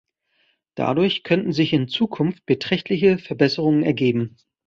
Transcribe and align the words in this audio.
Dadurch 0.73 1.21
könnten 1.21 1.53
sich 1.53 1.73
in 1.73 1.87
Zukunft 1.87 2.47
beträchtliche 2.47 3.19
Verbesserungen 3.19 3.83
ergeben. 3.83 4.35